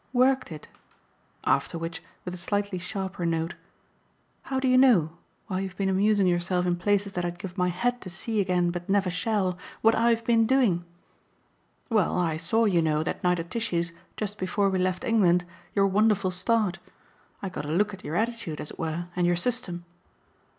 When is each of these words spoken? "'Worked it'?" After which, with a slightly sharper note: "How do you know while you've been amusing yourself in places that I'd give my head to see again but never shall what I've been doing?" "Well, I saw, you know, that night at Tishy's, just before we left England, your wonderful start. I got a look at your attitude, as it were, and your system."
"'Worked 0.13 0.51
it'?" 0.51 0.67
After 1.43 1.77
which, 1.77 2.01
with 2.25 2.33
a 2.33 2.37
slightly 2.37 2.79
sharper 2.79 3.23
note: 3.23 3.53
"How 4.41 4.59
do 4.59 4.67
you 4.67 4.75
know 4.75 5.11
while 5.45 5.59
you've 5.61 5.77
been 5.77 5.89
amusing 5.93 6.25
yourself 6.25 6.65
in 6.65 6.75
places 6.75 7.13
that 7.13 7.23
I'd 7.23 7.37
give 7.37 7.55
my 7.55 7.67
head 7.67 8.01
to 8.01 8.09
see 8.09 8.41
again 8.41 8.71
but 8.71 8.89
never 8.89 9.11
shall 9.11 9.59
what 9.83 9.93
I've 9.93 10.25
been 10.25 10.47
doing?" 10.47 10.85
"Well, 11.91 12.17
I 12.17 12.37
saw, 12.37 12.65
you 12.65 12.81
know, 12.81 13.03
that 13.03 13.23
night 13.23 13.37
at 13.39 13.51
Tishy's, 13.51 13.93
just 14.17 14.39
before 14.39 14.71
we 14.71 14.79
left 14.79 15.03
England, 15.03 15.45
your 15.75 15.85
wonderful 15.85 16.31
start. 16.31 16.79
I 17.43 17.49
got 17.49 17.65
a 17.65 17.71
look 17.71 17.93
at 17.93 18.03
your 18.03 18.15
attitude, 18.15 18.59
as 18.59 18.71
it 18.71 18.79
were, 18.79 19.05
and 19.15 19.27
your 19.27 19.35
system." 19.35 19.85